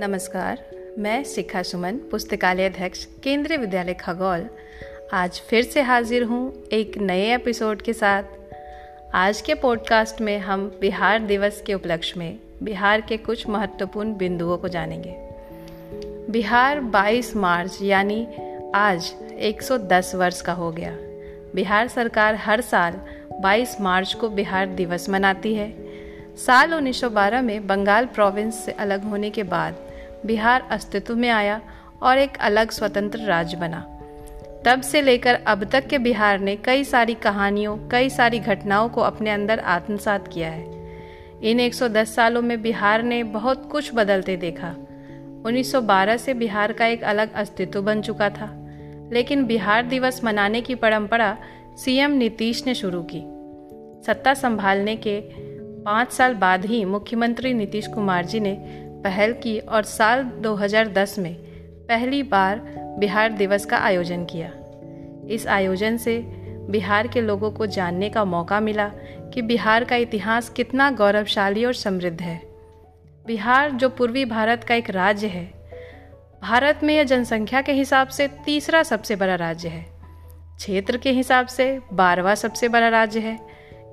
[0.00, 0.58] नमस्कार,
[0.98, 4.46] मैं शिखा सुमन, पुस्तकालय अध्यक्ष, केंद्रीय विद्यालय खगौल।
[5.12, 8.22] आज फिर से हाजिर हूँ एक नए एपिसोड के साथ।
[9.14, 14.58] आज के पॉडकास्ट में हम बिहार दिवस के उपलक्ष्य में बिहार के कुछ महत्वपूर्ण बिंदुओं
[14.58, 15.14] को जानेंगे।
[16.30, 18.26] बिहार 22 मार्च, यानी
[18.74, 20.96] आज 110 वर्ष का हो गया।
[21.54, 23.00] बिहार सरकार हर साल
[23.40, 25.90] 22 मार्च को बिहार दिवस मनाती है।
[26.36, 29.89] साल 1912 में बंगाल प्रोविंस से अलग होने के बाद
[30.26, 31.60] बिहार अस्तित्व में आया
[32.02, 33.96] और एक अलग स्वतंत्र राज्य बना।
[34.64, 39.00] तब से लेकर अब तक के बिहार ने कई सारी कहानियों, कई सारी घटनाओं को
[39.00, 40.80] अपने अंदर आत्मसात किया है।
[41.42, 44.74] इन 110 सालों में बिहार ने बहुत कुछ बदलते देखा।
[45.46, 48.56] 1912 से बिहार का एक अलग अस्तित्व बन चुका था।
[49.12, 51.38] लेकिन बिहार दिवस मनाने की परंपरा
[51.76, 53.22] सीएम नीतीश ने शुरू की।
[54.06, 55.20] सत्ता संभालने के
[55.82, 58.54] पाँच साल बाद ही मुख्यमंत्री नीतीश कुमार जी ने
[59.04, 61.34] पहल की और साल 2010 में
[61.88, 62.60] पहली बार
[62.98, 64.52] बिहार दिवस का आयोजन किया।
[65.34, 66.18] इस आयोजन से
[66.70, 68.88] बिहार के लोगों को जानने का मौका मिला
[69.34, 72.40] कि बिहार का इतिहास कितना गौरवशाली और समृद्ध है।
[73.26, 75.44] बिहार, जो पूर्वी भारत का एक राज्य है,
[76.42, 79.84] भारत में यह जनसंख्या के हिसाब से तीसरा सबसे बड़ा राज्य है।
[80.56, 83.38] क्षेत्र के हिसाब से बारहवा सबसे बड़ा राज्य है।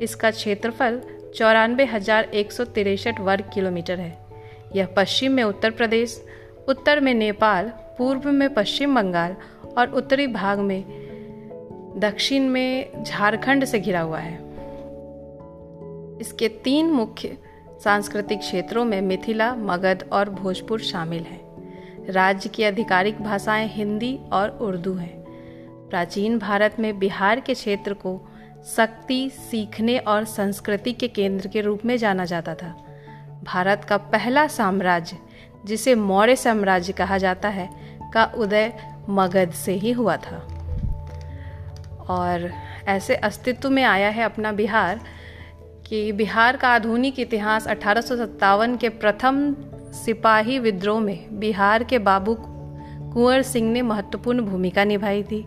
[0.00, 1.00] इसका क्षेत्रफल
[1.34, 4.25] चौरानवे हज़ार एक सौ तिरसठ वर्ग किलोमीटर है।
[4.76, 6.26] यह पश्चिम में उत्तर प्रदेश,
[6.68, 9.36] उत्तर में नेपाल, पूर्व में पश्चिम बंगाल
[9.78, 10.84] और उत्तरी भाग में,
[11.96, 14.34] दक्षिण में झारखंड से घिरा हुआ है।
[16.20, 17.38] इसके तीन मुख्य
[17.84, 21.46] सांस्कृतिक क्षेत्रों में मिथिला, मगध और भोजपुर शामिल हैं।
[22.12, 25.24] राज्य की आधिकारिक भाषाएँ हिंदी और उर्दू हैं।
[25.90, 28.28] प्राचीन भारत में बिहार के क्षेत्र को
[28.76, 32.82] शक्ति, सीखने और संस्कृति के केंद्र के रूप में जाना जाता था।
[33.46, 35.16] भारत का पहला साम्राज्य,
[35.64, 37.70] जिसे मौर्य साम्राज्य कहा जाता है,
[38.12, 38.72] का उदय
[39.08, 40.36] मगध से ही हुआ था।
[42.08, 42.52] और
[42.88, 45.00] ऐसे अस्तित्व में आया है अपना बिहार,
[45.86, 49.56] कि बिहार का आधुनिक इतिहास अठारह सौ सत्तावन के प्रथम
[49.92, 55.46] सिपाही विद्रोह में बिहार के बाबू कुंवर सिंह ने महत्वपूर्ण भूमिका निभाई थी।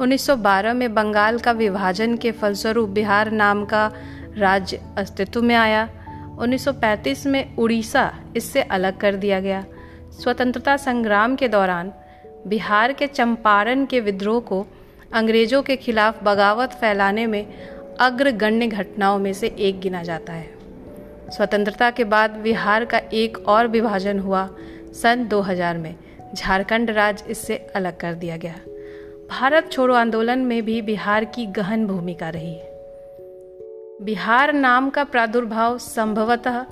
[0.00, 3.92] 1912 में बंगाल का विभाजन के फलस्वरूप बिहार नाम का
[4.36, 5.88] राज्य अस्तित्व में आया।
[6.38, 9.64] 1935 में उड़ीसा इससे अलग कर दिया गया।
[10.22, 11.92] स्वतंत्रता संग्राम के दौरान
[12.46, 14.66] बिहार के चंपारण के विद्रोह को
[15.12, 17.46] अंग्रेज़ों के खिलाफ बगावत फैलाने में
[18.00, 20.50] अग्रगण्य घटनाओं में से एक गिना जाता है।
[21.36, 24.48] स्वतंत्रता के बाद बिहार का एक और विभाजन हुआ
[25.02, 25.94] सन 2000 में।
[26.34, 28.54] झारखंड राज्य इससे अलग कर दिया गया।
[29.30, 32.60] भारत छोड़ो आंदोलन में भी बिहार की गहन भूमिका रही।
[34.02, 36.64] बिहार नाम का प्रादुर्भाव संभवतः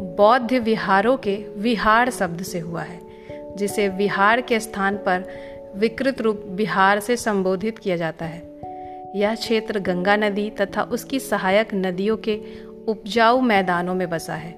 [0.00, 3.00] बौद्ध विहारों के विहार शब्द से हुआ है,
[3.56, 5.24] जिसे विहार के स्थान पर
[5.76, 8.42] विकृत रूप बिहार से संबोधित किया जाता है।
[9.16, 12.40] यह क्षेत्र गंगा नदी तथा उसकी सहायक नदियों के
[12.88, 14.54] उपजाऊ मैदानों में बसा है।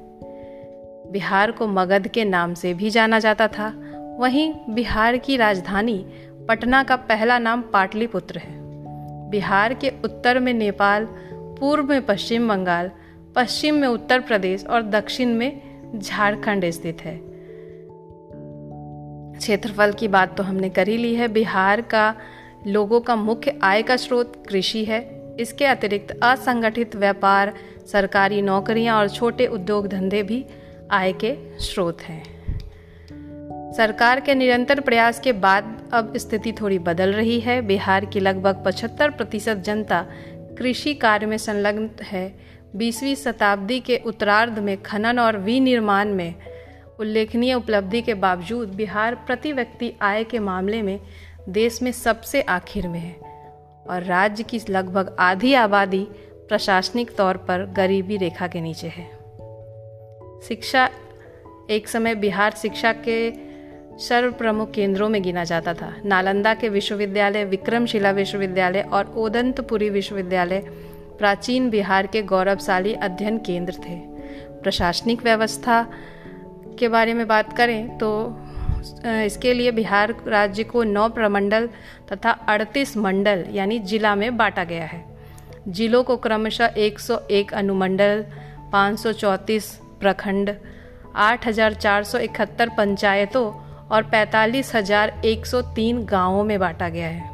[1.13, 3.75] बिहार को मगध के नाम से भी जाना जाता था।
[4.19, 6.07] वहीं बिहार की राजधानी
[6.49, 8.55] पटना का पहला नाम पाटलिपुत्र है।
[9.31, 11.09] बिहार के उत्तर में नेपाल
[11.61, 12.91] पूर्व में पश्चिम बंगाल,
[13.37, 15.63] पश्चिम में उत्तर प्रदेश और दक्षिण में
[15.99, 17.21] झारखंड स्थित है।
[19.39, 22.15] क्षेत्रफल की बात तो हमने कर ही ली है। बिहार का
[22.67, 27.55] लोगों का मुख्य आय का स्रोत कृषि है। इसके अतिरिक्त असंगठित व्यापार,
[27.93, 30.47] सरकारी नौकरियाँ और छोटे उद्योग धंधे भी
[30.91, 32.41] आय के स्रोत हैं।
[33.73, 38.63] सरकार के निरंतर प्रयास के बाद अब स्थिति थोड़ी बदल रही है। बिहार की लगभग
[38.65, 40.07] 75 प्रतिशत जनता
[40.61, 42.39] कृषि कार्य में संलग्न है।
[42.77, 46.35] बीसवीं शताब्दी के उत्तरार्ध में खनन और विनिर्माण में
[47.01, 51.01] उल्लेखनीय उपलब्धि के बावजूद बिहार प्रति व्यक्ति आय के मामले में
[51.49, 53.17] देश में सबसे आखिर में है
[53.91, 56.07] और राज्य की लगभग आधी आबादी
[56.49, 59.11] प्रशासनिक तौर पर गरीबी रेखा के नीचे है।
[60.49, 60.89] शिक्षा,
[61.71, 63.50] एक समय बिहार शिक्षा के
[64.01, 70.61] सर्व प्रमुख केंद्रों में गिना जाता था। नालंदा के विश्वविद्यालय, विक्रमशिला विश्वविद्यालय और ओदंतपुरी विश्वविद्यालय
[71.19, 73.97] प्राचीन बिहार के गौरवशाली अध्ययन केंद्र थे।
[74.63, 75.83] प्रशासनिक व्यवस्था
[76.79, 78.11] के बारे में बात करें तो
[79.07, 81.69] इसके लिए बिहार राज्य को नौ प्रमंडल
[82.13, 85.05] तथा अड़तीस मंडल यानी जिला में बांटा गया है।
[85.69, 88.25] जिलों को क्रमशः 101 अनुमंडल,
[88.73, 89.67] पाँच सौ चौंतीस
[90.01, 90.55] प्रखंड,
[91.17, 91.49] आठ
[92.71, 93.51] पंचायतों
[93.91, 97.29] और पैंतालीस हज़ार एक सौ तीन गाँवों में बांटा गया है।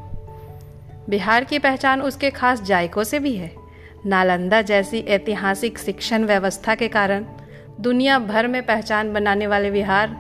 [1.11, 3.51] बिहार की पहचान उसके खास जायकों से भी है।
[4.07, 7.25] नालंदा जैसी ऐतिहासिक शिक्षण व्यवस्था के कारण
[7.81, 10.17] दुनिया भर में पहचान बनाने वाले बिहार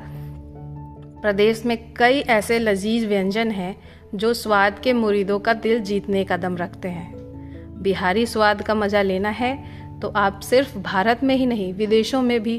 [1.22, 3.76] प्रदेश में कई ऐसे लजीज व्यंजन हैं
[4.14, 7.14] जो स्वाद के मुरीदों का दिल जीतने का दम रखते हैं।
[7.82, 9.54] बिहारी स्वाद का मज़ा लेना है
[10.00, 12.58] तो आप सिर्फ़ भारत में ही नहीं, विदेशों में भी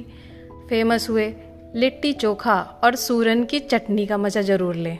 [0.69, 1.29] फ़ेमस हुए
[1.75, 4.99] लिट्टी चोखा और सूरन की चटनी का मज़ा ज़रूर लें।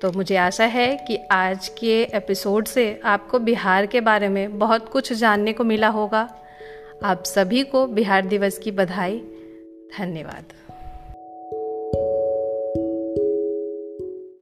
[0.00, 4.88] तो मुझे आशा है कि आज के एपिसोड से आपको बिहार के बारे में बहुत
[4.88, 6.28] कुछ जानने को मिला होगा।
[7.04, 9.18] आप सभी को बिहार दिवस की बधाई।
[9.98, 10.44] धन्यवाद।